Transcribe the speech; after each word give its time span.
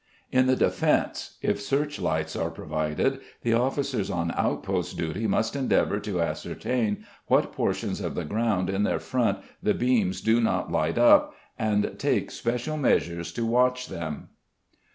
In 0.31 0.47
the 0.47 0.55
defence, 0.55 1.37
if 1.43 1.61
searchlights 1.61 2.35
are 2.35 2.49
provided, 2.49 3.19
the 3.43 3.53
officers 3.53 4.09
on 4.09 4.33
outpost 4.35 4.97
duty 4.97 5.27
must 5.27 5.55
endeavour 5.55 5.99
to 5.99 6.19
ascertain 6.23 7.05
what 7.27 7.51
portions 7.53 8.01
of 8.01 8.15
the 8.15 8.25
ground 8.25 8.67
in 8.67 8.81
their 8.81 8.97
front 8.99 9.37
the 9.61 9.75
beams 9.75 10.21
do 10.21 10.41
not 10.41 10.71
light 10.71 10.97
up, 10.97 11.35
and 11.59 11.99
take 11.99 12.31
special 12.31 12.77
measures 12.77 13.31
to 13.33 13.45
watch 13.45 13.89
them. 13.89 14.29